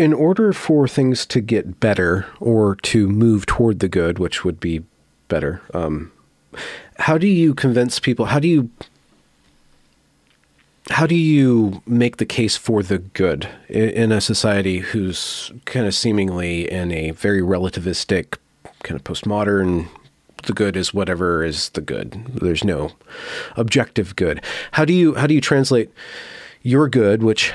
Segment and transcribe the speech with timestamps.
[0.00, 4.58] In order for things to get better or to move toward the good, which would
[4.58, 4.82] be
[5.28, 6.10] better, um,
[6.98, 8.24] how do you convince people?
[8.24, 8.70] How do you
[10.88, 15.94] how do you make the case for the good in a society who's kind of
[15.94, 18.38] seemingly in a very relativistic,
[18.82, 19.86] kind of postmodern
[20.44, 22.24] the good is whatever is the good.
[22.40, 22.92] There's no
[23.54, 24.42] objective good.
[24.72, 25.90] How do you how do you translate
[26.62, 27.52] your good, which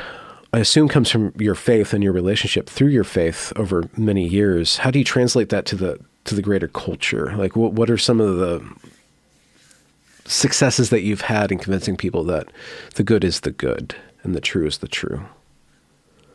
[0.55, 4.77] I assume comes from your faith and your relationship through your faith over many years?
[4.77, 7.35] How do you translate that to the to the greater culture?
[7.35, 8.65] Like what what are some of the
[10.23, 12.47] successes that you've had in convincing people that
[12.93, 15.25] the good is the good and the true is the true?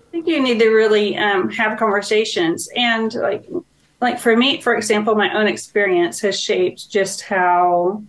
[0.08, 3.48] I think you need to really um, have conversations and like
[4.02, 8.02] like for me, for example, my own experience has shaped just how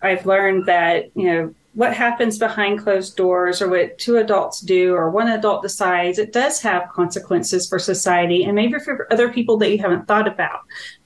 [0.00, 4.94] I've learned that, you know, what happens behind closed doors or what two adults do
[4.94, 9.58] or one adult decides, it does have consequences for society and maybe for other people
[9.58, 10.60] that you haven't thought about.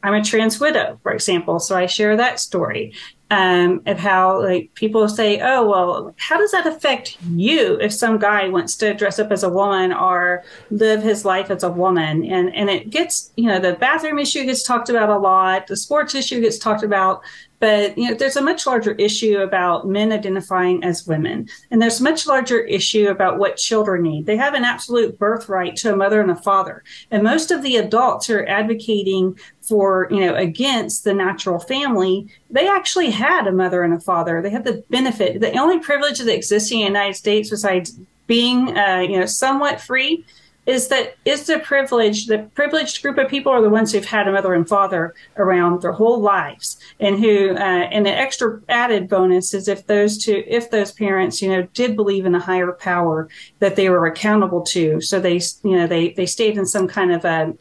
[0.05, 2.95] I'm a trans widow, for example, so I share that story
[3.33, 8.19] um, of how like people say, "Oh, well, how does that affect you if some
[8.19, 12.25] guy wants to dress up as a woman or live his life as a woman?"
[12.25, 15.77] And and it gets you know the bathroom issue gets talked about a lot, the
[15.77, 17.23] sports issue gets talked about,
[17.61, 22.01] but you know there's a much larger issue about men identifying as women, and there's
[22.01, 24.27] a much larger issue about what children need.
[24.27, 27.77] They have an absolute birthright to a mother and a father, and most of the
[27.77, 33.85] adults are advocating for you know against the natural family they actually had a mother
[33.85, 34.43] and a father.
[34.43, 35.41] They had the benefit.
[35.41, 39.81] The only privilege that exists in the united states besides being uh, you know somewhat
[39.81, 40.25] free
[40.71, 44.29] is that is the privilege the privileged group of people are the ones who've had
[44.29, 49.09] a mother and father around their whole lives and who uh, and the extra added
[49.09, 52.73] bonus is if those two if those parents you know did believe in a higher
[52.73, 56.87] power that they were accountable to so they you know they they stayed in some
[56.87, 57.53] kind of a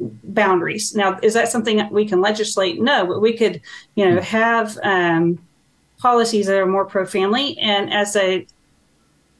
[0.00, 0.94] boundaries.
[0.94, 2.80] Now, is that something that we can legislate?
[2.80, 3.60] No, but we could,
[3.96, 5.40] you know, have um,
[5.98, 8.46] policies that are more pro family, and as a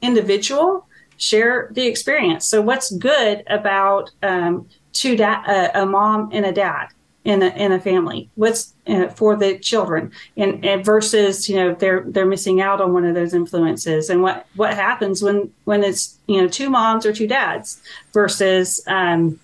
[0.01, 0.85] individual,
[1.19, 2.47] share the experience.
[2.47, 6.87] So, what's good about um, two da- uh, a mom and a dad
[7.25, 8.29] in a in a family?
[8.35, 12.93] What's uh, for the children, and, and, versus you know they're they're missing out on
[12.93, 17.05] one of those influences, and what what happens when when it's you know two moms
[17.05, 17.81] or two dads
[18.13, 19.39] versus um,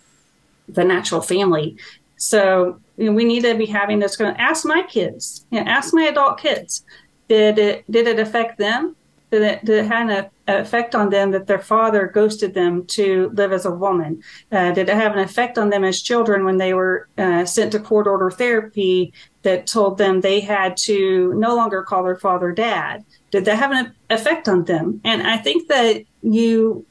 [0.68, 1.78] the natural family.
[2.18, 4.16] So you know, we need to be having this.
[4.16, 6.84] Going to ask my kids, you know, ask my adult kids.
[7.28, 8.96] Did it did it affect them?
[9.32, 13.66] Did it, have an effect on them that their father ghosted them to live as
[13.66, 14.22] a woman?
[14.52, 17.72] Uh, did it have an effect on them as children when they were uh, sent
[17.72, 22.52] to court order therapy that told them they had to no longer call their father
[22.52, 23.04] dad?
[23.32, 25.02] Did that have an effect on them?
[25.04, 26.86] And I think that you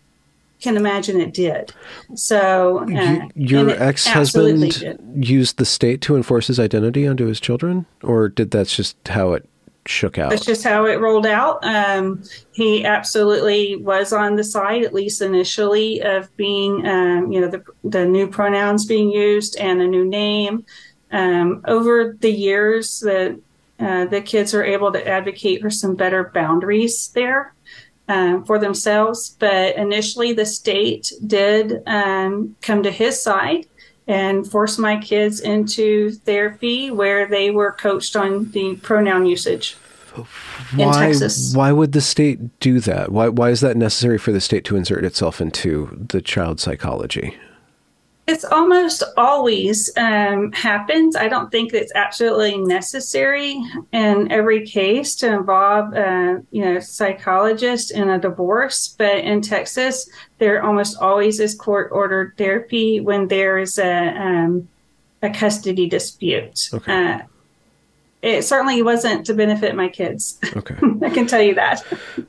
[0.61, 1.73] can imagine it did.
[2.15, 7.87] So, uh, your ex husband used the state to enforce his identity onto his children,
[8.03, 9.49] or did that's just how it
[9.87, 10.31] shook out?
[10.31, 11.65] That's just how it rolled out.
[11.65, 12.22] Um,
[12.53, 17.62] he absolutely was on the side, at least initially, of being, um, you know, the
[17.84, 20.65] the new pronouns being used and a new name.
[21.12, 23.41] Um, over the years, the
[23.78, 27.55] uh, the kids are able to advocate for some better boundaries there
[28.09, 29.37] um, for themselves.
[29.39, 33.67] But initially, the state did um, come to his side
[34.07, 39.77] and force my kids into therapy where they were coached on the pronoun usage.
[40.77, 41.55] Why, in Texas.
[41.55, 43.11] why would the state do that?
[43.11, 47.37] Why, why is that necessary for the state to insert itself into the child psychology?
[48.26, 51.15] It's almost always um, happens.
[51.15, 53.62] I don't think it's absolutely necessary
[53.93, 58.94] in every case to involve, uh, you know, psychologist in a divorce.
[58.97, 64.69] But in Texas, there almost always is court-ordered therapy when there is a um,
[65.23, 66.71] a custody dispute.
[66.73, 66.93] Okay.
[66.93, 67.19] Uh,
[68.23, 70.38] it certainly wasn't to benefit my kids.
[70.56, 70.75] Okay.
[71.03, 71.85] I can tell you that.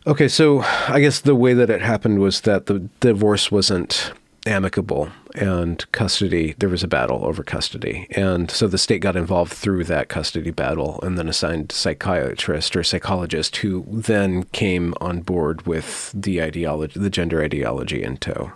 [0.06, 0.60] Okay, so
[0.90, 4.12] I guess the way that it happened was that the divorce wasn't
[4.46, 8.08] amicable and custody there was a battle over custody.
[8.12, 12.84] And so the state got involved through that custody battle and then assigned psychiatrist or
[12.84, 18.54] psychologist who then came on board with the ideology the gender ideology in tow.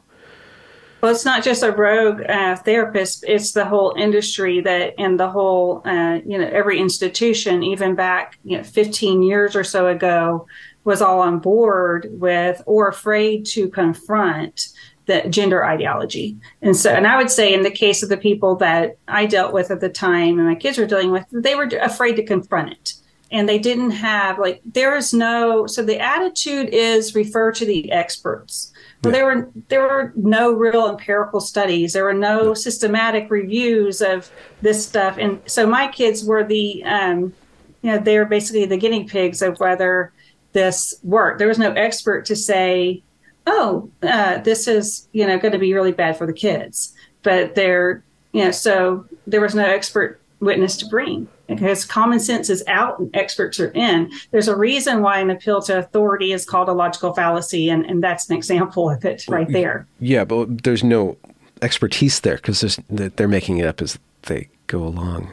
[1.01, 5.29] Well, it's not just a rogue uh, therapist; it's the whole industry that, and the
[5.29, 10.45] whole, uh, you know, every institution, even back, you know, 15 years or so ago,
[10.83, 14.67] was all on board with or afraid to confront
[15.09, 16.37] the gender ideology.
[16.61, 19.53] And so, and I would say, in the case of the people that I dealt
[19.53, 22.71] with at the time, and my kids were dealing with, they were afraid to confront
[22.71, 22.93] it
[23.31, 27.91] and they didn't have like there is no so the attitude is refer to the
[27.91, 28.71] experts
[29.03, 31.93] well, there were there were no real empirical studies.
[31.93, 34.29] There were no systematic reviews of
[34.61, 37.33] this stuff, and so my kids were the, um,
[37.81, 40.11] you know, they were basically the guinea pigs of whether
[40.51, 41.39] this worked.
[41.39, 43.01] There was no expert to say,
[43.49, 46.93] "Oh, uh, this is you know going to be really bad for the kids,"
[47.23, 52.49] but there, you know, so there was no expert witness to bring because common sense
[52.49, 54.11] is out and experts are in.
[54.31, 58.03] There's a reason why an appeal to authority is called a logical fallacy, and, and
[58.03, 59.87] that's an example of it right there.
[59.99, 61.17] Yeah, but there's no
[61.61, 65.31] expertise there because they're making it up as they go along.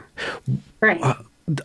[0.81, 1.01] Right.
[1.03, 1.15] Uh,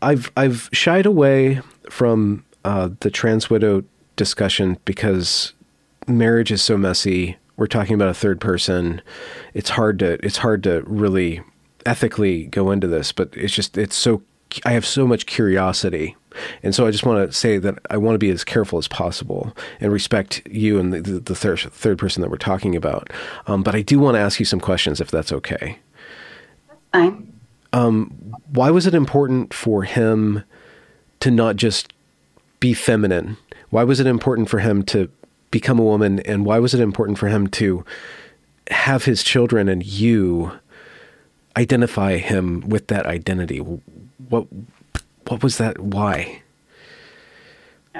[0.01, 3.83] I've I've shied away from uh, the trans widow
[4.15, 5.53] discussion because
[6.07, 7.38] marriage is so messy.
[7.57, 9.01] We're talking about a third person.
[9.53, 11.42] It's hard to it's hard to really
[11.86, 14.24] ethically go into this, but it's just it's so
[14.65, 16.15] I have so much curiosity.
[16.63, 18.88] And so I just want to say that I want to be as careful as
[18.88, 23.09] possible and respect you and the, the, third, third person that we're talking about.
[23.48, 25.80] Um, but I do want to ask you some questions if that's okay.
[26.94, 27.33] Fine.
[27.74, 28.07] Um,
[28.51, 30.44] why was it important for him
[31.19, 31.94] to not just
[32.59, 33.38] be feminine?
[33.69, 35.09] Why was it important for him to
[35.51, 36.19] become a woman?
[36.21, 37.86] And why was it important for him to
[38.69, 40.51] have his children and you
[41.56, 43.62] identify him with that identity?
[44.30, 44.48] what
[45.27, 45.80] what was that?
[45.80, 46.42] Why?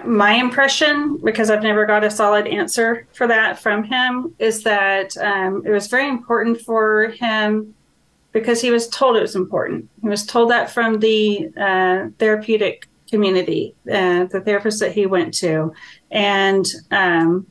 [0.06, 5.18] My impression, because I've never got a solid answer for that from him, is that
[5.18, 7.76] um, it was very important for him
[8.32, 9.90] because he was told it was important.
[10.02, 15.34] He was told that from the uh, therapeutic community, uh, the therapist that he went
[15.36, 15.74] to,
[16.10, 17.46] and um,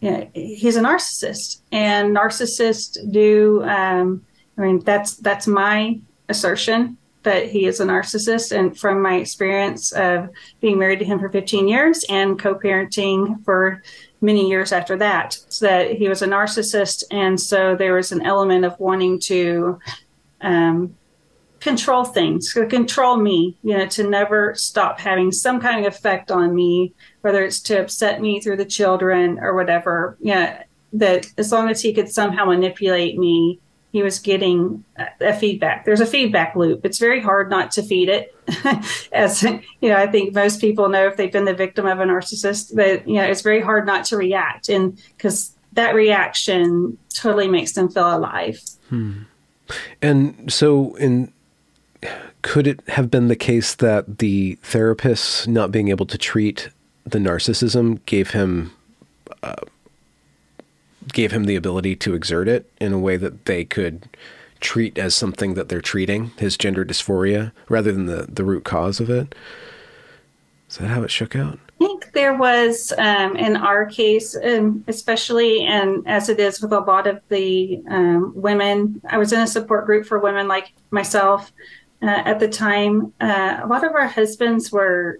[0.00, 3.64] he's a narcissist, and narcissists do.
[3.64, 4.24] Um,
[4.56, 8.56] I mean, that's that's my assertion that he is a narcissist.
[8.56, 10.30] And from my experience of
[10.60, 13.82] being married to him for 15 years and co parenting for
[14.20, 17.04] many years after that, so that he was a narcissist.
[17.10, 19.78] And so there was an element of wanting to
[20.40, 20.96] um,
[21.60, 26.30] control things, to control me, you know, to never stop having some kind of effect
[26.30, 30.16] on me, whether it's to upset me through the children or whatever.
[30.20, 30.58] You know,
[30.94, 33.60] that as long as he could somehow manipulate me
[33.92, 34.84] he was getting
[35.20, 35.84] a feedback.
[35.84, 36.84] There's a feedback loop.
[36.84, 38.34] It's very hard not to feed it.
[39.12, 42.04] As you know, I think most people know if they've been the victim of a
[42.04, 47.48] narcissist, but you know, it's very hard not to react, and because that reaction totally
[47.48, 48.60] makes them feel alive.
[48.88, 49.22] Hmm.
[50.02, 51.32] And so, in
[52.42, 56.70] could it have been the case that the therapist not being able to treat
[57.04, 58.72] the narcissism gave him
[59.42, 59.54] uh,
[61.12, 64.08] gave him the ability to exert it in a way that they could
[64.60, 69.00] treat as something that they're treating his gender dysphoria rather than the, the root cause
[69.00, 69.34] of it.
[70.68, 71.58] Is that how it shook out?
[71.80, 76.72] I think there was, um, in our case, um, especially, and as it is with
[76.72, 80.72] a lot of the um, women, I was in a support group for women like
[80.90, 81.52] myself
[82.02, 83.12] uh, at the time.
[83.20, 85.18] Uh, a lot of our husbands were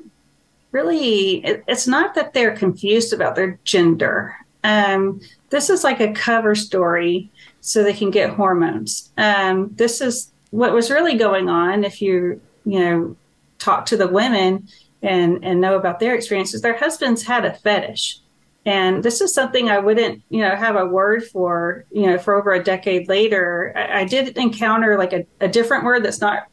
[0.73, 4.37] really, it, it's not that they're confused about their gender.
[4.65, 5.21] Um,
[5.51, 7.31] this is like a cover story
[7.61, 9.13] so they can get hormones.
[9.17, 11.85] Um, this is what was really going on.
[11.85, 13.17] If you you know
[13.59, 14.69] talk to the women
[15.03, 18.19] and and know about their experiences, their husbands had a fetish,
[18.67, 22.35] and this is something I wouldn't you know have a word for you know for
[22.35, 23.73] over a decade later.
[23.77, 26.49] I, I did encounter like a, a different word that's not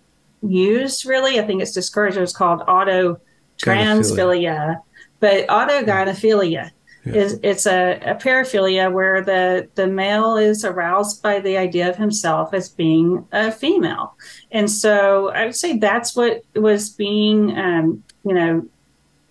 [0.50, 1.40] used really.
[1.40, 2.18] I think it's discouraged.
[2.18, 3.20] It was called auto
[3.58, 4.82] transphilia,
[5.20, 6.72] but autogynephilia
[7.06, 7.14] yeah.
[7.14, 11.96] is it's a, a paraphilia where the the male is aroused by the idea of
[11.96, 14.16] himself as being a female,
[14.52, 18.66] and so I would say that's what was being um, you know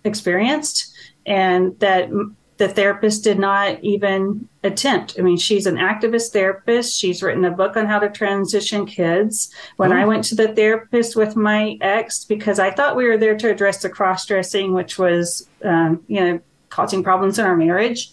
[0.03, 0.95] experienced,
[1.25, 2.09] and that
[2.57, 5.15] the therapist did not even attempt.
[5.19, 6.97] I mean, she's an activist therapist.
[6.97, 9.53] She's written a book on how to transition kids.
[9.75, 9.97] When oh.
[9.97, 13.51] I went to the therapist with my ex, because I thought we were there to
[13.51, 18.11] address the cross dressing, which was, um, you know, causing problems in our marriage.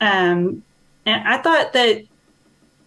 [0.00, 0.64] Um,
[1.06, 2.02] and I thought that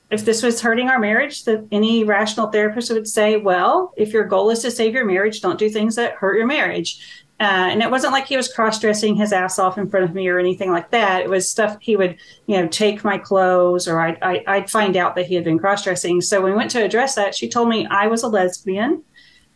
[0.09, 4.23] if this was hurting our marriage, that any rational therapist would say, well, if your
[4.23, 7.25] goal is to save your marriage, don't do things that hurt your marriage.
[7.39, 10.15] Uh, and it wasn't like he was cross dressing his ass off in front of
[10.15, 11.21] me or anything like that.
[11.21, 12.17] It was stuff he would,
[12.47, 15.59] you know, take my clothes or I'd, I, I'd find out that he had been
[15.59, 16.19] cross dressing.
[16.21, 19.03] So when we went to address that, she told me I was a lesbian,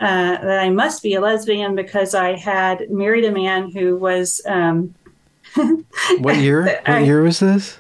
[0.01, 4.41] uh, that I must be a lesbian because I had married a man who was.
[4.45, 4.95] Um,
[6.19, 6.63] what year?
[6.85, 7.79] What I, year was this?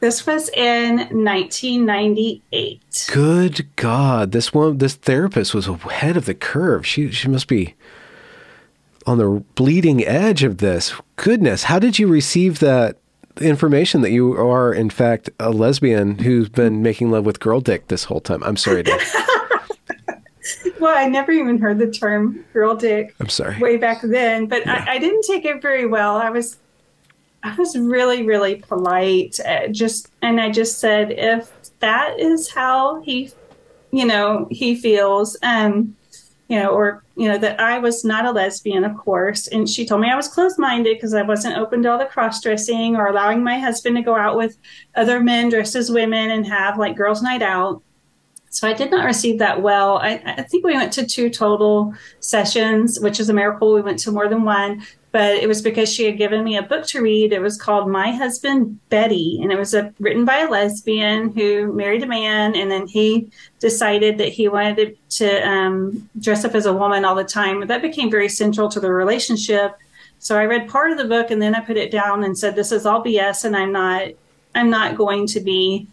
[0.00, 3.08] This was in 1998.
[3.10, 4.32] Good God!
[4.32, 6.86] This one, this therapist was ahead of the curve.
[6.86, 7.74] She she must be
[9.06, 10.94] on the bleeding edge of this.
[11.16, 12.98] Goodness, how did you receive that
[13.40, 17.88] information that you are in fact a lesbian who's been making love with girl dick
[17.88, 18.42] this whole time?
[18.42, 18.82] I'm sorry
[20.80, 23.14] well, I never even heard the term girl dick.
[23.20, 23.58] I'm sorry.
[23.58, 24.84] Way back then, but yeah.
[24.86, 26.16] I, I, didn't take it very well.
[26.16, 26.58] I was,
[27.42, 29.38] I was really, really polite.
[29.40, 33.30] Uh, just and I just said, if that is how he,
[33.90, 35.96] you know, he feels, um,
[36.48, 39.48] you know, or, you know, that I was not a lesbian, of course.
[39.48, 42.04] And she told me I was closed minded because I wasn't open to all the
[42.04, 44.56] cross dressing or allowing my husband to go out with
[44.94, 47.82] other men dressed as women and have like girls' night out.
[48.50, 49.98] So I did not receive that well.
[49.98, 53.74] I, I, think we went to two total sessions, which is a miracle.
[53.74, 54.82] We went to more than one
[55.12, 57.32] but it was because she had given me a book to read.
[57.32, 61.72] It was called My Husband Betty, and it was a, written by a lesbian who
[61.72, 66.66] married a man, and then he decided that he wanted to, um, dress up as
[66.66, 67.66] a woman all the time.
[67.66, 69.76] That became very central to the relationship.
[70.18, 72.54] So I read part of the book, and then I put it down and said,
[72.54, 74.08] "This is all BS, and I'm not,
[74.54, 75.86] I'm not going to be."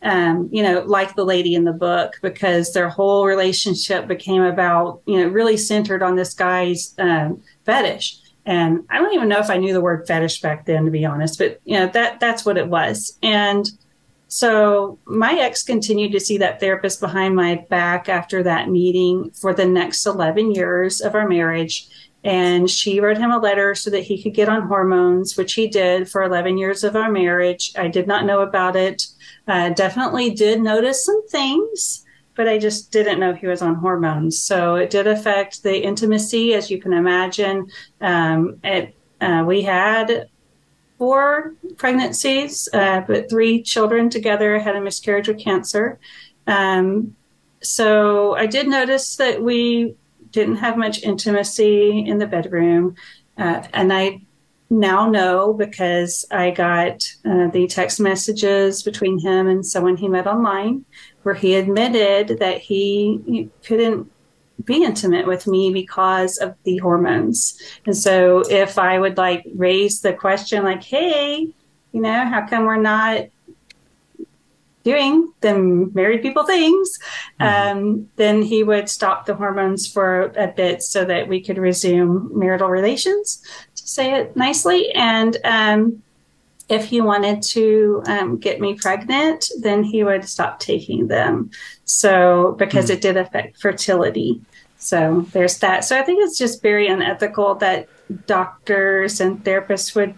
[0.00, 5.00] Um, you know, like the lady in the book, because their whole relationship became about,
[5.06, 9.50] you know, really centered on this guy's um, fetish and I don't even know if
[9.50, 12.46] I knew the word fetish back then, to be honest, but you know, that that's
[12.46, 13.18] what it was.
[13.22, 13.70] And
[14.28, 19.52] so my ex continued to see that therapist behind my back after that meeting for
[19.52, 21.88] the next 11 years of our marriage.
[22.24, 25.68] And she wrote him a letter so that he could get on hormones, which he
[25.68, 27.72] did for 11 years of our marriage.
[27.76, 29.08] I did not know about it.
[29.46, 32.06] Uh, definitely did notice some things
[32.38, 34.40] but I just didn't know he was on hormones.
[34.40, 37.68] So it did affect the intimacy, as you can imagine.
[38.00, 40.28] Um, it, uh, we had
[40.98, 45.98] four pregnancies, uh, but three children together had a miscarriage with cancer.
[46.46, 47.16] Um,
[47.60, 49.96] so I did notice that we
[50.30, 52.94] didn't have much intimacy in the bedroom.
[53.36, 54.20] Uh, and I
[54.70, 60.26] now know because I got uh, the text messages between him and someone he met
[60.26, 60.84] online
[61.22, 64.10] where he admitted that he couldn't
[64.64, 67.60] be intimate with me because of the hormones.
[67.86, 71.48] And so if I would like raise the question like, hey,
[71.92, 73.26] you know, how come we're not
[74.84, 76.98] doing the married people things,
[77.40, 77.78] mm-hmm.
[77.78, 82.30] um, then he would stop the hormones for a bit so that we could resume
[82.32, 83.42] marital relations,
[83.88, 84.92] to say it nicely.
[84.92, 86.02] And um,
[86.68, 91.50] if he wanted to um, get me pregnant, then he would stop taking them.
[91.84, 92.94] So, because mm.
[92.94, 94.40] it did affect fertility.
[94.76, 95.84] So, there's that.
[95.84, 97.88] So, I think it's just very unethical that
[98.26, 100.14] doctors and therapists would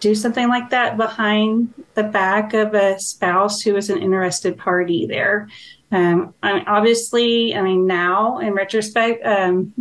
[0.00, 5.06] do something like that behind the back of a spouse who is an interested party
[5.06, 5.48] there.
[5.90, 9.72] Um, I mean, obviously, I mean, now in retrospect, um,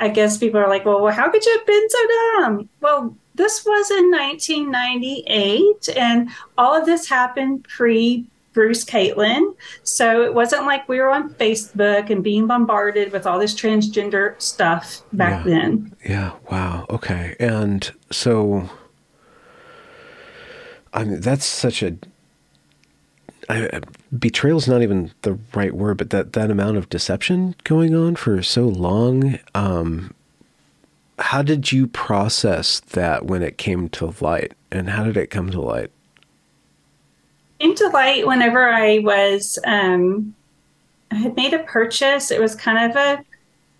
[0.00, 2.68] I guess people are like, well, well, how could you have been so dumb?
[2.80, 9.54] Well, this was in 1998, and all of this happened pre Bruce Caitlyn.
[9.84, 14.40] So it wasn't like we were on Facebook and being bombarded with all this transgender
[14.40, 15.52] stuff back yeah.
[15.52, 15.96] then.
[16.04, 16.32] Yeah.
[16.50, 16.86] Wow.
[16.90, 17.36] Okay.
[17.38, 18.68] And so,
[20.92, 21.96] I mean, that's such a
[23.50, 23.80] I,
[24.16, 28.16] betrayal is not even the right word, but that that amount of deception going on
[28.16, 29.38] for so long.
[29.54, 30.14] Um,
[31.18, 35.50] how did you process that when it came to light and how did it come
[35.50, 35.90] to light
[37.58, 40.34] came to light whenever i was um,
[41.10, 43.22] i had made a purchase it was kind of a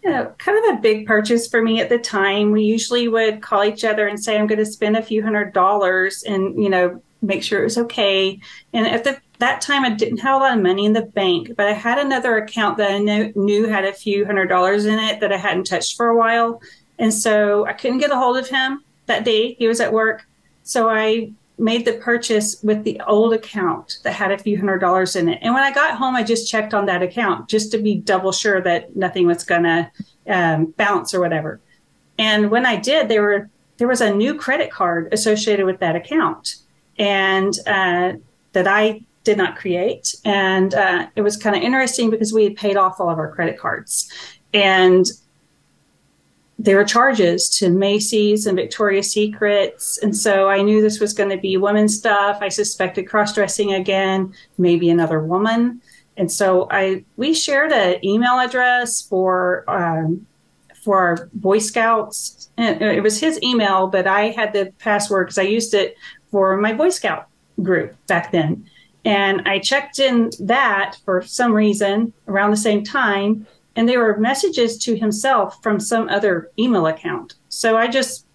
[0.03, 2.53] you know, kind of a big purchase for me at the time.
[2.53, 5.53] We usually would call each other and say, I'm going to spend a few hundred
[5.53, 8.41] dollars and, you know, make sure it was okay.
[8.73, 11.53] And at the, that time, I didn't have a lot of money in the bank,
[11.57, 14.99] but I had another account that I knew, knew had a few hundred dollars in
[14.99, 16.61] it that I hadn't touched for a while.
[16.99, 19.55] And so I couldn't get a hold of him that day.
[19.55, 20.27] He was at work.
[20.63, 25.17] So I made the purchase with the old account that had a few hundred dollars
[25.17, 25.39] in it.
[25.43, 28.33] And when I got home, I just checked on that account just to be double
[28.33, 29.91] sure that nothing was going to
[30.29, 31.61] um, bounce or whatever.
[32.19, 35.97] And when I did, there were there was a new credit card associated with that
[35.97, 36.57] account,
[36.99, 38.13] and uh,
[38.53, 40.15] that I did not create.
[40.25, 43.33] And uh, it was kind of interesting because we had paid off all of our
[43.33, 44.11] credit cards,
[44.53, 45.07] and
[46.59, 49.99] there were charges to Macy's and Victoria's Secrets.
[50.03, 52.39] And so I knew this was going to be women's stuff.
[52.43, 55.81] I suspected cross dressing again, maybe another woman.
[56.19, 60.27] And so I we shared an email address for um,
[60.85, 62.51] for our Boy Scouts.
[62.59, 65.97] And it was his email, but I had the password because I used it
[66.31, 67.29] for my Boy Scout
[67.63, 68.69] group back then.
[69.05, 74.19] And I checked in that for some reason around the same time and there were
[74.19, 77.35] messages to himself from some other email account.
[77.49, 78.27] So I just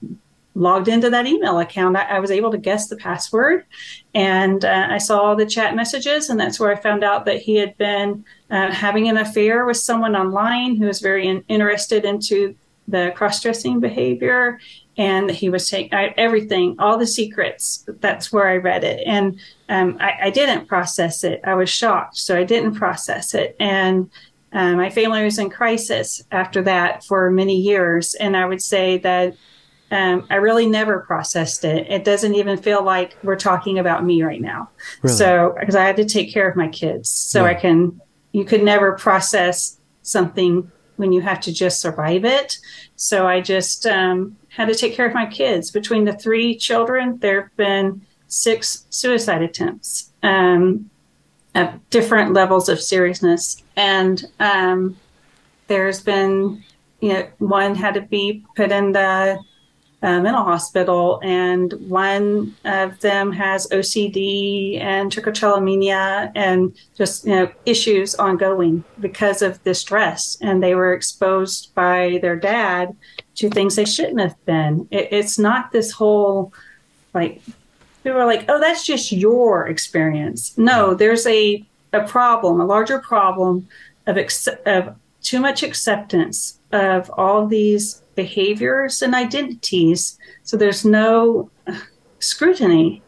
[0.55, 1.97] logged into that email account.
[1.97, 3.65] I, I was able to guess the password,
[4.13, 7.55] and uh, I saw the chat messages, and that's where I found out that he
[7.55, 12.55] had been uh, having an affair with someone online who was very in, interested into
[12.87, 14.59] the cross-dressing behavior
[14.97, 17.85] and he was taking everything, all the secrets.
[17.99, 21.41] That's where I read it, and um, I, I, didn't process it.
[21.43, 23.55] I was shocked, so I didn't process it.
[23.59, 24.09] And
[24.53, 28.97] um, my family was in crisis after that for many years, and I would say
[28.99, 29.35] that
[29.91, 31.87] um, I really never processed it.
[31.89, 34.69] It doesn't even feel like we're talking about me right now.
[35.01, 35.15] Really?
[35.15, 37.51] So, because I had to take care of my kids, so yeah.
[37.51, 38.01] I can.
[38.31, 42.57] You could never process something when you have to just survive it.
[42.95, 45.71] So I just um, had to take care of my kids.
[45.71, 50.11] Between the three children, there have been six suicide attempts.
[50.23, 50.89] Um,
[51.55, 53.63] at different levels of seriousness.
[53.77, 54.97] And um,
[55.67, 56.63] there's been,
[56.99, 59.39] you know, one had to be put in the
[60.03, 67.51] uh, mental hospital, and one of them has OCD and trichotillomania and just, you know,
[67.65, 70.37] issues ongoing because of the stress.
[70.41, 72.95] And they were exposed by their dad
[73.35, 74.87] to things they shouldn't have been.
[74.91, 76.53] It, it's not this whole
[77.13, 77.41] like
[78.05, 80.55] people are like, oh, that's just your experience.
[80.57, 83.67] No, there's a, a problem, a larger problem
[84.05, 90.19] of, ex- of too much acceptance of all these behaviors and identities.
[90.43, 91.49] So there's no
[92.19, 93.01] scrutiny.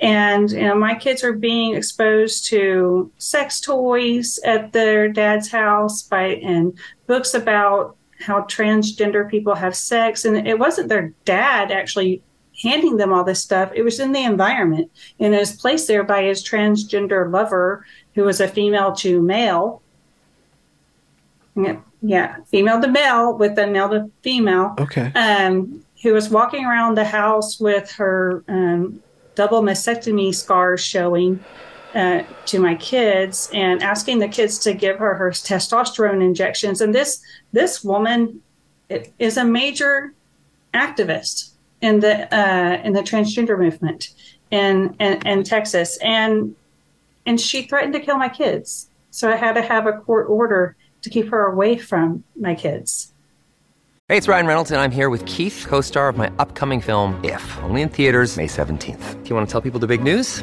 [0.00, 6.02] And you know, my kids are being exposed to sex toys at their dad's house
[6.02, 10.24] by and books about how transgender people have sex.
[10.24, 12.22] And it wasn't their dad actually
[12.62, 13.70] handing them all this stuff.
[13.74, 17.84] It was in the environment and it was placed there by his transgender lover,
[18.14, 19.82] who was a female to male.
[22.02, 24.74] Yeah, female to male with a male to female.
[24.78, 25.12] Okay.
[25.14, 29.02] Um, who was walking around the house with her um,
[29.34, 31.42] double mastectomy scars showing
[31.94, 36.80] uh, to my kids and asking the kids to give her her testosterone injections.
[36.80, 38.42] And this this woman
[39.18, 40.12] is a major
[40.72, 44.10] activist in the uh, in the transgender movement
[44.50, 46.54] in, in in Texas, and
[47.26, 48.88] and she threatened to kill my kids.
[49.10, 53.12] So I had to have a court order to keep her away from my kids.
[54.08, 57.58] Hey, it's Ryan Reynolds, and I'm here with Keith, co-star of my upcoming film If,
[57.62, 59.22] only in theaters May 17th.
[59.22, 60.42] Do you want to tell people the big news?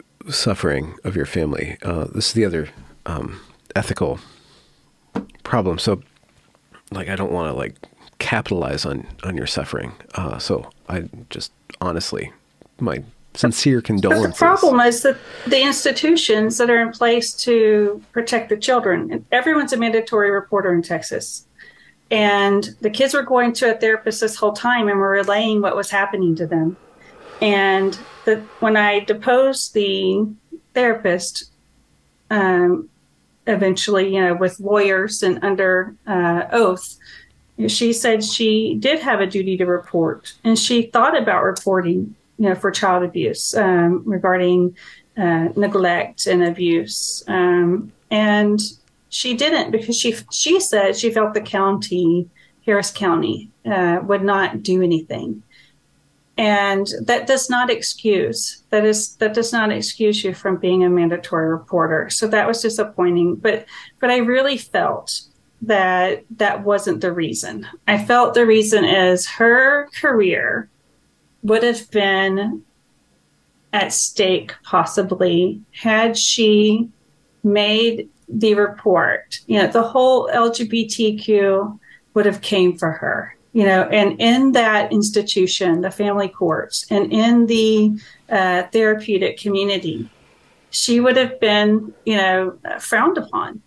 [0.29, 1.77] suffering of your family.
[1.81, 2.69] Uh, this is the other
[3.05, 3.41] um,
[3.75, 4.19] ethical
[5.43, 5.79] problem.
[5.79, 6.01] So,
[6.91, 7.75] like, I don't want to like
[8.19, 9.93] capitalize on on your suffering.
[10.15, 12.31] Uh, so, I just honestly,
[12.79, 13.03] my
[13.33, 14.39] sincere condolences.
[14.39, 19.25] But the problem is that the institutions that are in place to protect the children.
[19.31, 21.45] Everyone's a mandatory reporter in Texas.
[22.09, 25.77] And the kids were going to a therapist this whole time and were relaying what
[25.77, 26.75] was happening to them.
[27.41, 30.27] And the, when I deposed the
[30.73, 31.51] therapist,
[32.29, 32.89] um,
[33.47, 36.97] eventually, you know, with lawyers and under uh, oath,
[37.67, 42.49] she said she did have a duty to report, and she thought about reporting, you
[42.49, 44.75] know, for child abuse um, regarding
[45.17, 48.61] uh, neglect and abuse, um, and
[49.09, 52.27] she didn't because she she said she felt the county,
[52.65, 55.43] Harris County, uh, would not do anything
[56.41, 60.89] and that does not excuse that is that does not excuse you from being a
[60.89, 62.09] mandatory reporter.
[62.09, 63.35] So that was disappointing.
[63.35, 63.65] But
[63.99, 65.21] but i really felt
[65.61, 67.67] that that wasn't the reason.
[67.87, 70.67] I felt the reason is her career
[71.43, 72.63] would have been
[73.71, 76.89] at stake possibly had she
[77.43, 79.41] made the report.
[79.45, 81.79] You know the whole lgbtq
[82.15, 87.11] would have came for her you know, and in that institution, the family courts, and
[87.11, 90.09] in the uh, therapeutic community,
[90.69, 93.61] she would have been, you know, frowned upon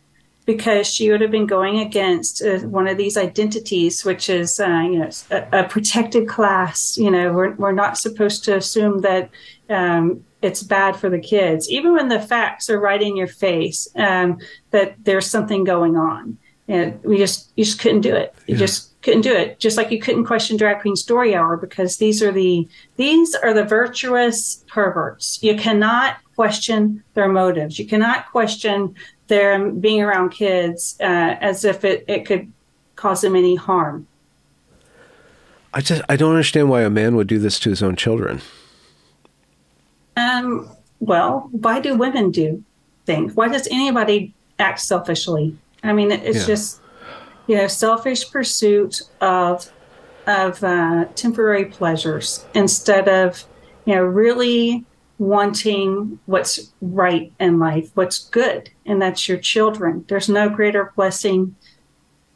[0.47, 4.83] because she would have been going against uh, one of these identities, which is, uh,
[4.85, 6.99] you know, a, a, protected class.
[6.99, 9.31] You know, we're, we're not supposed to assume that
[9.71, 13.89] um, it's bad for the kids, even when the facts are right in your face
[13.97, 14.39] um,
[14.71, 16.39] that there's something going on.
[16.69, 18.35] And we just, you just couldn't do it.
[18.47, 18.61] You yeah.
[18.61, 19.61] just couldn't do it.
[19.61, 23.53] Just like you couldn't question Drag Queen Story Hour because these are the, these are
[23.53, 25.43] the virtuous perverts.
[25.43, 27.79] You cannot question their motives.
[27.79, 28.95] You cannot question
[29.29, 32.51] their being around kids uh, as if it, it could
[32.97, 34.07] cause them any harm.
[35.75, 38.41] I just I don't understand why a man would do this to his own children.
[40.17, 40.71] Um.
[41.01, 42.63] Well, why do women do
[43.05, 43.35] things?
[43.35, 45.57] Why does anybody act selfishly?
[45.83, 46.47] I mean, it's yeah.
[46.47, 46.81] just
[47.47, 49.71] you know selfish pursuit of
[50.27, 53.45] of uh, temporary pleasures instead of
[53.85, 54.85] you know really
[55.19, 60.05] wanting what's right in life, what's good, and that's your children.
[60.09, 61.55] There's no greater blessing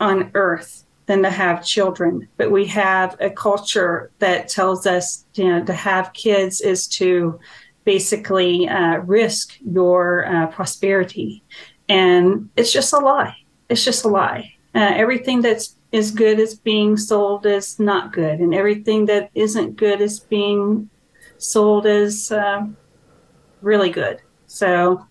[0.00, 2.28] on earth than to have children.
[2.36, 7.40] But we have a culture that tells us, you know, to have kids is to
[7.84, 11.42] basically uh, risk your uh, prosperity.
[11.88, 13.34] And it's just a lie.
[13.70, 14.54] It's just a lie.
[14.78, 19.74] Uh, everything that's is good is being sold as not good, and everything that isn't
[19.74, 20.88] good is being
[21.38, 22.64] sold as uh,
[23.60, 24.20] really good.
[24.46, 25.04] So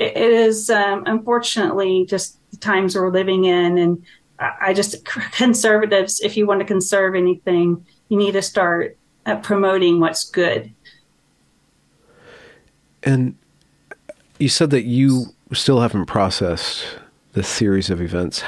[0.00, 4.04] it, it is um, unfortunately just the times we're living in, and
[4.40, 6.18] I, just conservatives.
[6.18, 10.74] If you want to conserve anything, you need to start uh, promoting what's good.
[13.04, 13.36] And
[14.40, 16.84] you said that you still haven't processed
[17.34, 18.42] the series of events.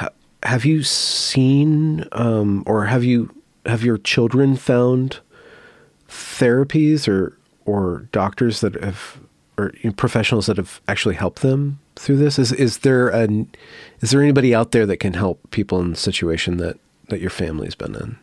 [0.45, 3.35] Have you seen, um, or have you
[3.67, 5.21] have your children found
[6.09, 9.19] therapies or or doctors that have
[9.57, 12.39] or professionals that have actually helped them through this?
[12.39, 13.49] Is is there an
[14.01, 16.79] is there anybody out there that can help people in the situation that
[17.09, 18.19] that your family's been in?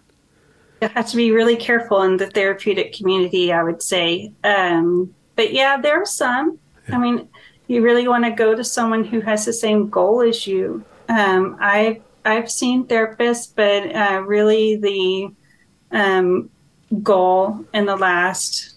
[0.82, 4.32] You have to be really careful in the therapeutic community, I would say.
[4.44, 6.58] Um, but yeah, there are some.
[6.90, 6.96] Yeah.
[6.96, 7.30] I mean,
[7.68, 10.84] you really want to go to someone who has the same goal as you.
[11.08, 15.30] Um, I've I've seen therapists, but uh, really the
[15.92, 16.50] um,
[17.02, 18.76] goal in the last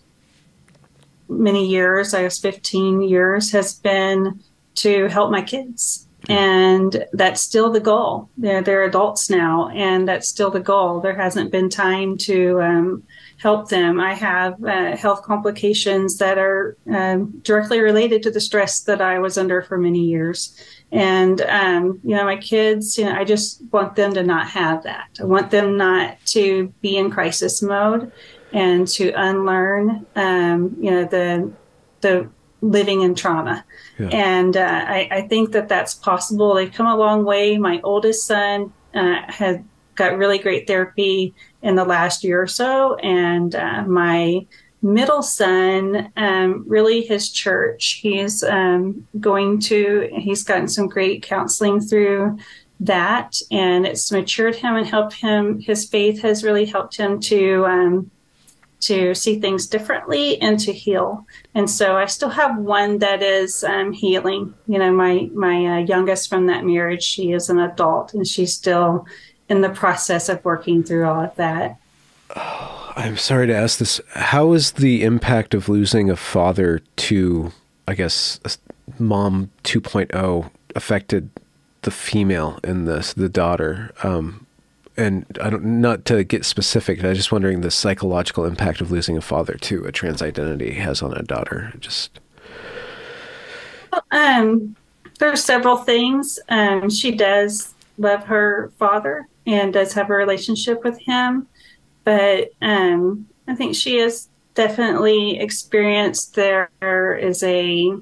[1.29, 4.41] many years, I guess 15 years, has been
[4.77, 6.07] to help my kids.
[6.29, 8.31] And that's still the goal.
[8.39, 11.01] They're, they're adults now, and that's still the goal.
[11.01, 13.03] There hasn't been time to um,
[13.37, 14.01] help them.
[14.01, 19.19] I have uh, health complications that are um, directly related to the stress that I
[19.19, 20.59] was under for many years.
[20.95, 24.85] And, um, you know, my kids, you know, I just want them to not have
[24.85, 25.09] that.
[25.21, 28.13] I want them not to be in crisis mode
[28.53, 31.51] and to unlearn, um, you know, the,
[32.01, 32.31] the
[32.61, 33.65] living in trauma.
[33.99, 34.07] Yeah.
[34.07, 36.55] And uh, I, I, think that that's possible.
[36.55, 37.59] They've come a long way.
[37.59, 39.65] My oldest son uh, had
[39.97, 42.95] got really great therapy in the last year or so.
[42.97, 44.47] And uh, my
[44.85, 51.81] middle son, um, really his church, he's um, going to, he's gotten some great counseling
[51.81, 52.39] through
[52.81, 55.59] that and it's matured him and helped him.
[55.59, 58.11] His faith has really helped him to, um,
[58.81, 61.27] to see things differently and to heal.
[61.55, 64.53] And so I still have one that is um, healing.
[64.67, 68.53] You know, my my uh, youngest from that marriage, she is an adult and she's
[68.53, 69.07] still
[69.49, 71.79] in the process of working through all of that.
[72.37, 74.01] Oh, I'm sorry to ask this.
[74.11, 77.53] How is the impact of losing a father to,
[77.89, 78.39] I guess,
[78.99, 81.31] mom 2.0 affected
[81.83, 83.93] the female in this, the daughter?
[84.03, 84.47] Um,
[84.97, 88.93] and I don't, not to get specific, I was just wondering the psychological impact of
[88.93, 91.73] losing a father to a trans identity has on a daughter.
[91.81, 92.21] Just.
[94.13, 94.77] Um,
[95.19, 96.39] there's several things.
[96.49, 101.49] Um, she does love her father and does have a relationship with him.
[102.05, 107.97] But um, I think she has definitely experienced there is a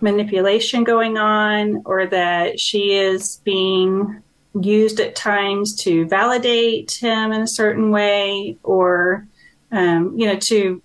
[0.00, 4.22] manipulation going on or that she is being
[4.60, 9.26] used at times to validate him in a certain way or
[9.72, 10.80] um, you know to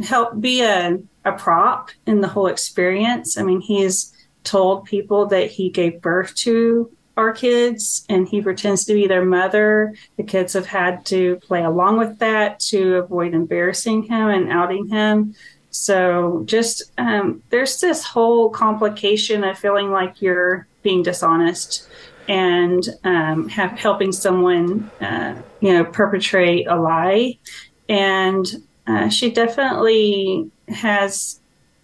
[0.00, 3.38] help be a, a prop in the whole experience.
[3.38, 8.84] I mean he's told people that he gave birth to our kids and he pretends
[8.86, 9.94] to be their mother.
[10.16, 14.88] The kids have had to play along with that to avoid embarrassing him and outing
[14.88, 15.34] him.
[15.70, 21.88] So just um, there's this whole complication of feeling like you're being dishonest
[22.28, 27.38] and um, have, helping someone, uh, you know, perpetrate a lie.
[27.88, 28.46] And
[28.86, 31.40] uh, she definitely has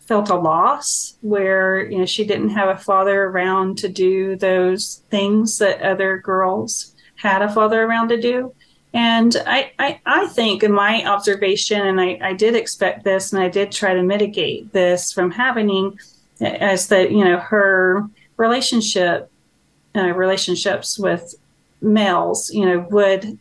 [0.09, 5.03] felt a loss where you know she didn't have a father around to do those
[5.11, 8.53] things that other girls had a father around to do
[8.95, 13.43] and I, I, I think in my observation, and I, I did expect this and
[13.43, 15.99] I did try to mitigate this from happening
[16.41, 19.31] as that, you know, her relationship,
[19.95, 21.35] uh, relationships with
[21.83, 23.39] males, you know, would,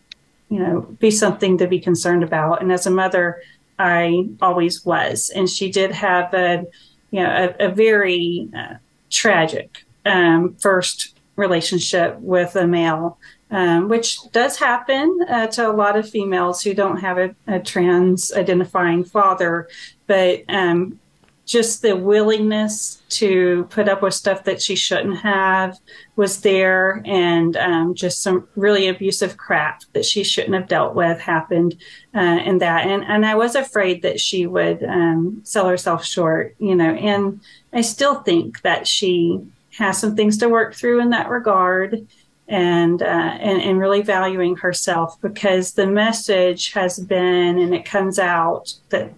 [0.50, 2.62] you know, be something to be concerned about.
[2.62, 3.42] And as a mother,
[3.80, 5.30] I always was.
[5.30, 6.66] And she did have a,
[7.12, 8.76] you know, a, a very uh,
[9.10, 13.18] tragic um, first relationship with a male
[13.50, 17.60] um, which does happen uh, to a lot of females who don't have a, a
[17.60, 19.70] trans identifying father.
[20.06, 21.00] But um,
[21.48, 25.80] just the willingness to put up with stuff that she shouldn't have
[26.18, 31.20] was there, and um, just some really abusive crap that she shouldn't have dealt with
[31.20, 31.76] happened
[32.14, 32.86] uh, in that.
[32.86, 36.94] And and I was afraid that she would um, sell herself short, you know.
[36.94, 37.40] And
[37.72, 39.42] I still think that she
[39.78, 42.08] has some things to work through in that regard
[42.50, 48.20] and, uh, and and really valuing herself because the message has been and it comes
[48.20, 49.14] out that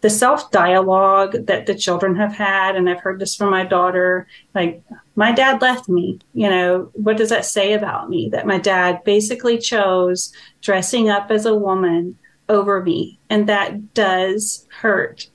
[0.00, 4.26] the self dialogue that the children have had and I've heard this from my daughter
[4.54, 4.82] like
[5.16, 9.02] my dad left me you know what does that say about me that my dad
[9.04, 12.16] basically chose dressing up as a woman
[12.48, 15.28] over me and that does hurt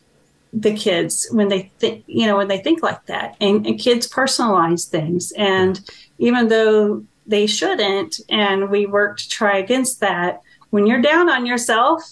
[0.53, 4.07] the kids when they think you know when they think like that and, and kids
[4.07, 8.19] personalize things and even though they shouldn't.
[8.29, 10.41] And we work to try against that.
[10.69, 12.03] When you're down on yourself,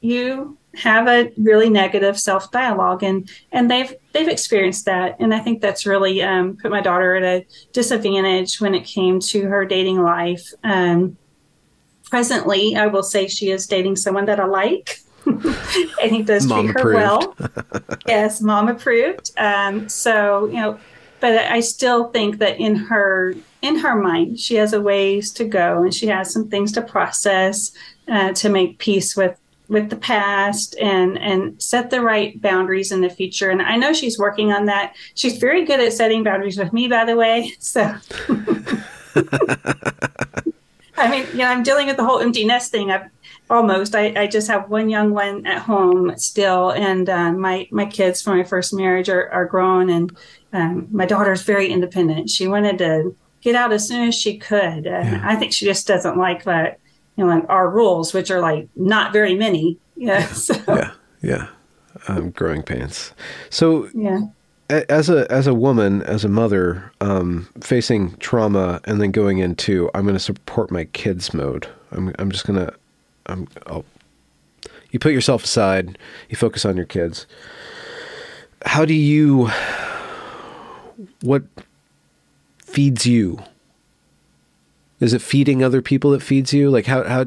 [0.00, 5.16] you have a really negative self dialogue and and they've they've experienced that.
[5.18, 9.20] And i think that's really um, put my daughter at a disadvantage when it came
[9.20, 10.52] to her dating life.
[10.64, 11.16] Um,
[12.04, 14.98] presently i will say she is dating someone that i like.
[15.26, 17.36] And he does mom treat her well.
[18.06, 20.80] Yes mom approved um, so you know
[21.20, 25.44] but i still think that in her in her mind, she has a ways to
[25.44, 27.72] go and she has some things to process
[28.08, 29.38] uh, to make peace with
[29.70, 33.48] with the past and and set the right boundaries in the future.
[33.48, 34.94] And I know she's working on that.
[35.14, 37.54] She's very good at setting boundaries with me, by the way.
[37.60, 37.94] So.
[40.96, 42.90] I mean, you know, I'm dealing with the whole empty nest thing.
[42.90, 43.08] I've
[43.48, 43.94] almost.
[43.94, 48.20] I, I just have one young one at home still, and uh, my my kids
[48.20, 50.16] from my first marriage are, are grown, and
[50.52, 52.28] um, my daughter's very independent.
[52.28, 54.86] She wanted to get out as soon as she could.
[54.86, 55.22] And yeah.
[55.22, 56.80] I think she just doesn't like that,
[57.16, 59.78] you know, like our rules, which are like not very many.
[59.96, 60.26] Yeah.
[60.28, 60.54] So.
[60.68, 60.92] Yeah.
[61.22, 61.46] Yeah.
[62.08, 63.12] Um, growing pains.
[63.50, 64.20] So yeah.
[64.68, 69.90] As a as a woman, as a mother, um, facing trauma and then going into
[69.94, 71.68] I'm going to support my kids mode.
[71.90, 72.72] I'm I'm just gonna
[73.26, 73.84] I'm I'll,
[74.92, 75.98] you put yourself aside.
[76.28, 77.26] You focus on your kids.
[78.64, 79.50] How do you
[81.22, 81.42] what
[82.64, 83.42] feeds you?
[85.00, 86.70] Is it feeding other people that feeds you?
[86.70, 87.26] Like how how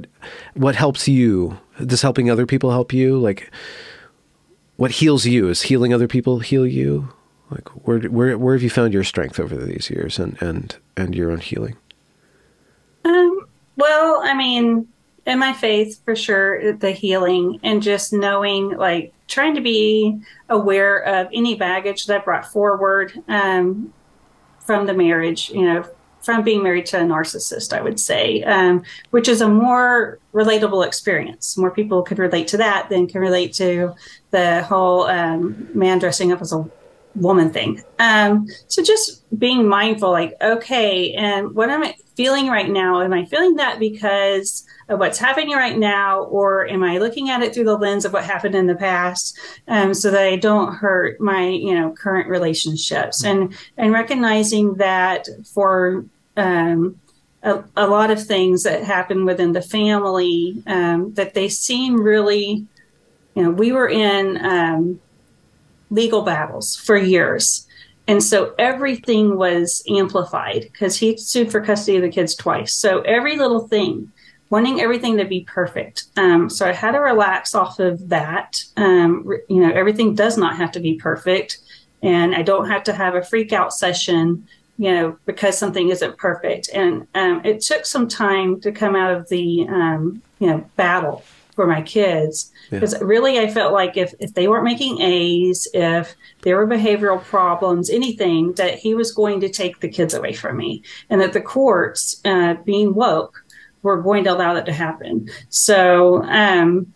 [0.53, 1.59] what helps you?
[1.83, 3.17] Does helping other people help you?
[3.17, 3.51] Like
[4.77, 5.49] what heals you?
[5.49, 7.11] Is healing other people heal you?
[7.49, 11.15] Like where where where have you found your strength over these years and and and
[11.15, 11.75] your own healing?
[13.05, 14.87] Um well, I mean,
[15.25, 20.99] in my faith for sure the healing and just knowing like trying to be aware
[20.99, 23.93] of any baggage that I brought forward um,
[24.59, 25.85] from the marriage, you know,
[26.23, 30.85] from being married to a narcissist, I would say, um, which is a more relatable
[30.85, 31.57] experience.
[31.57, 33.93] More people could relate to that than can relate to
[34.31, 36.65] the whole um, man dressing up as a
[37.15, 37.83] woman thing.
[37.99, 43.01] Um, so just being mindful, like, okay, and what am I feeling right now?
[43.01, 47.41] Am I feeling that because of what's happening right now, or am I looking at
[47.41, 50.73] it through the lens of what happened in the past, um, so that I don't
[50.73, 56.05] hurt my, you know, current relationships, and and recognizing that for
[56.37, 56.99] um,
[57.41, 62.65] a, a, lot of things that happen within the family, um, that they seem really,
[63.35, 64.99] you know, we were in um,
[65.89, 67.67] legal battles for years.
[68.07, 72.73] And so everything was amplified because he sued for custody of the kids twice.
[72.73, 74.11] So every little thing
[74.53, 76.05] wanting everything to be perfect.
[76.15, 78.63] Um, so I had to relax off of that.
[78.77, 81.57] Um, you know, everything does not have to be perfect,
[82.03, 84.47] and I don't have to have a freak out session.
[84.83, 89.13] You know, because something isn't perfect, and um, it took some time to come out
[89.13, 91.23] of the um, you know battle
[91.55, 92.99] for my kids because yeah.
[93.01, 97.89] really I felt like if, if they weren't making A's, if there were behavioral problems,
[97.89, 101.41] anything, that he was going to take the kids away from me, and that the
[101.41, 103.45] courts, uh, being woke,
[103.83, 105.29] were going to allow that to happen.
[105.49, 106.93] So, um,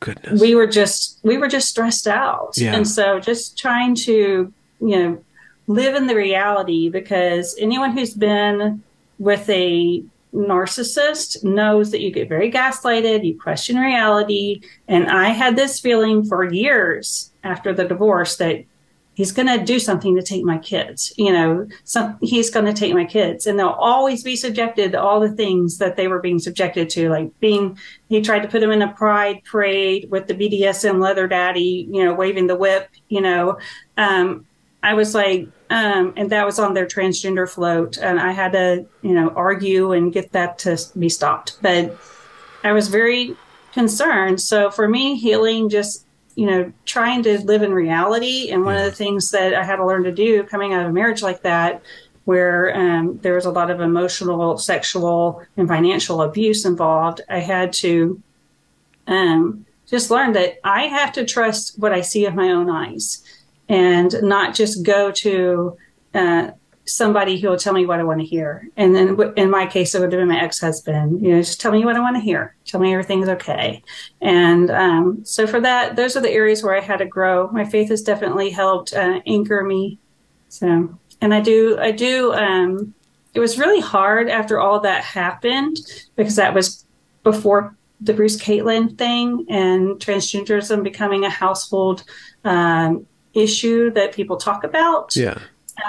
[0.00, 2.74] goodness, we were just we were just stressed out, yeah.
[2.74, 5.24] and so just trying to you know
[5.66, 8.82] live in the reality because anyone who's been
[9.18, 14.60] with a narcissist knows that you get very gaslighted, you question reality.
[14.88, 18.64] And I had this feeling for years after the divorce that
[19.14, 21.12] he's going to do something to take my kids.
[21.16, 25.00] You know, some, he's going to take my kids and they'll always be subjected to
[25.00, 28.60] all the things that they were being subjected to, like being, he tried to put
[28.60, 32.90] them in a pride parade with the BDSM leather daddy, you know, waving the whip,
[33.08, 33.58] you know.
[33.96, 34.46] Um,
[34.84, 38.84] I was like, um, and that was on their transgender float, and I had to,
[39.00, 41.56] you know, argue and get that to be stopped.
[41.62, 41.96] But
[42.62, 43.34] I was very
[43.72, 44.42] concerned.
[44.42, 48.84] So for me, healing just, you know, trying to live in reality, and one yeah.
[48.84, 51.22] of the things that I had to learn to do coming out of a marriage
[51.22, 51.82] like that,
[52.26, 57.72] where um, there was a lot of emotional, sexual, and financial abuse involved, I had
[57.84, 58.22] to
[59.06, 63.22] um, just learn that I have to trust what I see with my own eyes
[63.68, 65.76] and not just go to
[66.14, 66.50] uh,
[66.86, 68.68] somebody who will tell me what I want to hear.
[68.76, 71.24] And then in my case, it would have been my ex husband.
[71.24, 72.56] You know, just tell me what I want to hear.
[72.66, 73.82] Tell me everything's okay.
[74.20, 77.48] And um, so for that, those are the areas where I had to grow.
[77.50, 79.98] My faith has definitely helped uh, anchor me.
[80.48, 82.32] So, and I do, I do.
[82.34, 82.94] Um,
[83.32, 85.78] it was really hard after all that happened
[86.16, 86.84] because that was
[87.22, 92.04] before the Bruce Caitlyn thing and transgenderism becoming a household
[92.44, 95.14] um, issue that people talk about.
[95.16, 95.38] Yeah.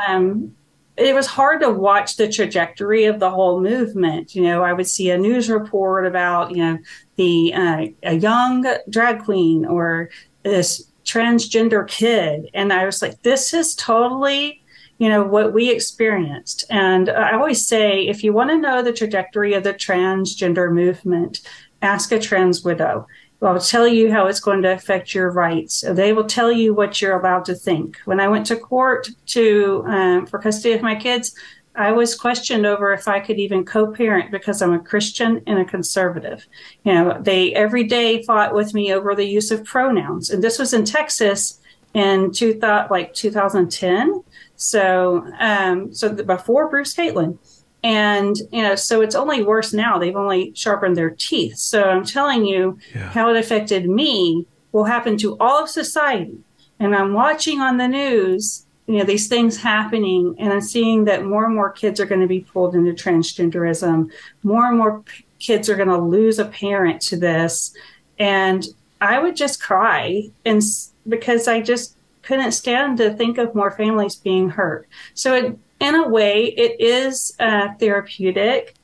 [0.08, 0.55] Um,
[0.97, 4.34] it was hard to watch the trajectory of the whole movement.
[4.34, 6.77] You know, I would see a news report about, you know,
[7.17, 10.10] the uh, a young drag queen or
[10.43, 14.63] this transgender kid, and I was like, this is totally,
[14.97, 16.63] you know, what we experienced.
[16.69, 21.41] And I always say, if you want to know the trajectory of the transgender movement,
[21.81, 23.05] ask a trans widow
[23.41, 25.83] will tell you how it's going to affect your rights.
[25.87, 27.97] They will tell you what you're allowed to think.
[28.05, 31.35] When I went to court to um, for custody of my kids,
[31.75, 35.65] I was questioned over if I could even co-parent because I'm a Christian and a
[35.65, 36.47] conservative.
[36.83, 40.57] You know, they every day fought with me over the use of pronouns, and this
[40.57, 41.59] was in Texas
[41.93, 44.23] in two thought like 2010.
[44.55, 47.37] So, um, so before Bruce Caitlyn.
[47.85, 49.99] And, you know, so it's only worse now.
[49.99, 51.57] They've only sharpened their teeth.
[51.57, 53.11] So I'm telling you yeah.
[53.11, 56.39] how it affected me will happen to all of society.
[56.79, 61.25] And I'm watching on the news, you know, these things happening, and I'm seeing that
[61.25, 64.09] more and more kids are going to be pulled into transgenderism.
[64.41, 67.71] More and more p- kids are going to lose a parent to this.
[68.17, 68.65] And
[68.99, 70.63] I would just cry and
[71.07, 74.87] because I just couldn't stand to think of more families being hurt.
[75.13, 78.75] So it in a way, it is uh, therapeutic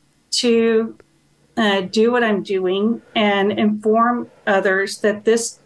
[0.41, 0.97] to
[1.57, 5.59] uh, do what I'm doing and inform others that this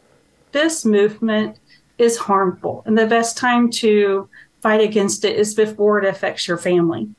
[0.52, 1.60] this movement
[1.98, 4.30] is harmful, and the best time to
[4.62, 7.10] fight against it is before it affects your family,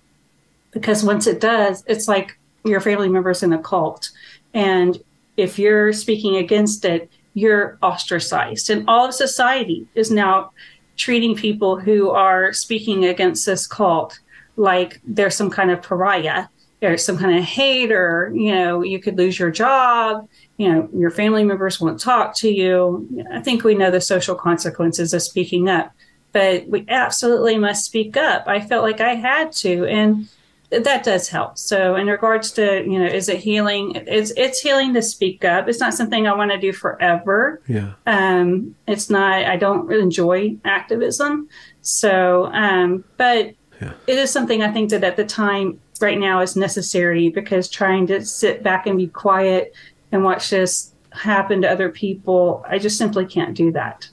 [0.70, 2.29] because once it does, it's like
[2.64, 4.11] your family members in a cult,
[4.55, 4.98] and
[5.37, 10.50] if you're speaking against it, you're ostracized, and all of society is now
[10.97, 14.19] treating people who are speaking against this cult
[14.57, 16.47] like they're some kind of pariah
[16.83, 18.33] or some kind of hater.
[18.35, 20.29] You know, you could lose your job.
[20.57, 23.25] You know, your family members won't talk to you.
[23.33, 25.93] I think we know the social consequences of speaking up,
[26.33, 28.45] but we absolutely must speak up.
[28.47, 29.87] I felt like I had to.
[29.87, 30.29] And
[30.70, 31.59] that does help.
[31.59, 33.92] So in regards to, you know, is it healing?
[33.94, 35.68] It's it's healing to speak up.
[35.68, 37.61] It's not something I want to do forever.
[37.68, 37.92] Yeah.
[38.07, 41.48] Um, it's not I don't enjoy activism.
[41.83, 43.92] So um, but yeah.
[44.07, 48.07] it is something I think that at the time right now is necessary because trying
[48.09, 49.74] to sit back and be quiet
[50.12, 54.09] and watch this happen to other people, I just simply can't do that.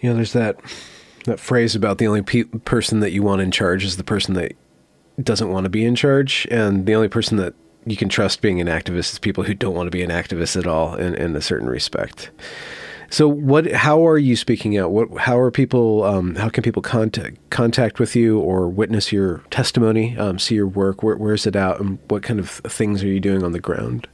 [0.00, 0.58] You know, there's that
[1.24, 4.34] that phrase about the only pe- person that you want in charge is the person
[4.34, 4.56] that
[5.20, 8.60] doesn't want to be in charge, and the only person that you can trust being
[8.60, 11.34] an activist is people who don't want to be an activist at all in, in
[11.34, 12.30] a certain respect.
[13.10, 13.70] So, what?
[13.72, 14.90] How are you speaking out?
[14.90, 15.18] What?
[15.18, 16.02] How are people?
[16.02, 20.66] Um, how can people contact contact with you or witness your testimony, um, see your
[20.66, 21.02] work?
[21.02, 24.08] Where, where's it out, and what kind of things are you doing on the ground?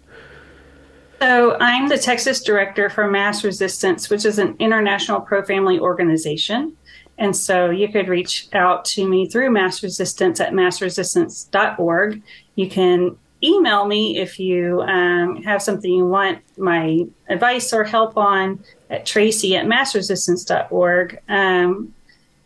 [1.20, 6.76] So, I'm the Texas director for Mass Resistance, which is an international pro family organization.
[7.18, 12.22] And so you could reach out to me through Mass Resistance at massresistance.org.
[12.54, 18.16] You can email me if you um, have something you want my advice or help
[18.16, 21.20] on at tracy at massresistance.org.
[21.28, 21.94] Um,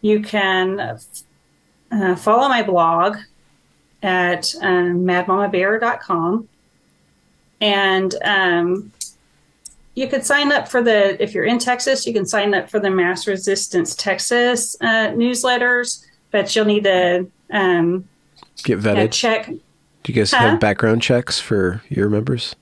[0.00, 3.18] you can uh, follow my blog
[4.02, 6.48] at um, madmamabear.com.
[7.60, 8.92] And um,
[9.94, 12.80] you could sign up for the, if you're in Texas, you can sign up for
[12.80, 18.08] the Mass Resistance Texas uh, newsletters, but you'll need to um,
[18.64, 19.12] get vetted.
[19.12, 19.46] check.
[19.46, 20.38] Do you guys huh?
[20.38, 22.56] have background checks for your members?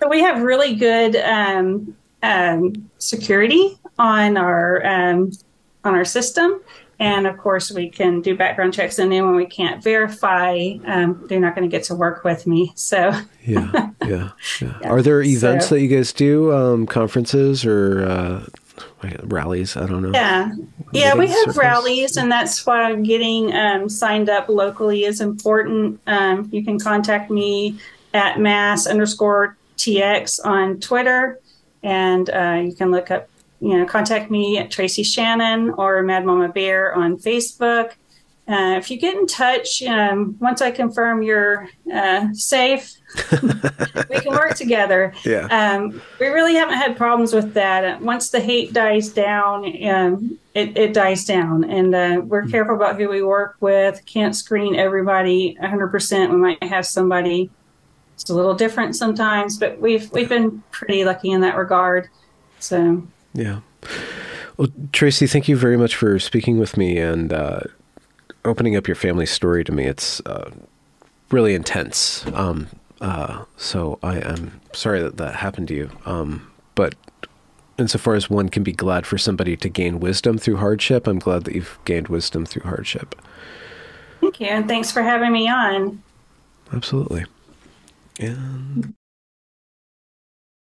[0.00, 5.32] So we have really good um, um, security on our um,
[5.84, 6.60] on our system,
[7.00, 8.98] and of course we can do background checks.
[8.98, 12.46] And then when we can't verify, um, they're not going to get to work with
[12.46, 12.72] me.
[12.74, 13.12] So
[13.44, 14.30] yeah, yeah,
[14.60, 14.78] yeah.
[14.84, 18.46] Are there events so, that you guys do, um, conferences or uh,
[19.24, 19.76] rallies?
[19.76, 20.10] I don't know.
[20.12, 20.50] Yeah,
[20.92, 21.56] yeah, we have circles?
[21.56, 26.00] rallies, and that's why getting um, signed up locally is important.
[26.06, 27.78] Um, you can contact me
[28.14, 31.38] at mass underscore tx on Twitter,
[31.82, 33.28] and uh, you can look up,
[33.60, 37.92] you know, contact me at Tracy Shannon or Mad Mama Bear on Facebook.
[38.46, 42.94] Uh, if you get in touch, um, once I confirm you're uh, safe,
[44.10, 45.12] we can work together.
[45.22, 45.46] Yeah.
[45.50, 48.00] Um, we really haven't had problems with that.
[48.00, 51.64] Once the hate dies down, um, it, it, dies down.
[51.64, 52.50] And uh, we're mm-hmm.
[52.50, 54.02] careful about who we work with.
[54.06, 56.30] Can't screen everybody 100%.
[56.30, 57.50] We might have somebody
[58.20, 62.08] it's a little different sometimes, but we've we've been pretty lucky in that regard.
[62.58, 63.60] So yeah.
[64.56, 67.60] Well, Tracy, thank you very much for speaking with me and uh,
[68.44, 69.84] opening up your family story to me.
[69.84, 70.50] It's uh,
[71.30, 72.26] really intense.
[72.34, 72.68] Um,
[73.00, 75.90] uh, so I am sorry that that happened to you.
[76.06, 76.94] Um, but
[77.78, 81.44] insofar as one can be glad for somebody to gain wisdom through hardship, I'm glad
[81.44, 83.14] that you've gained wisdom through hardship.
[84.20, 86.02] Thank you, and thanks for having me on.
[86.72, 87.24] Absolutely.
[88.18, 88.94] And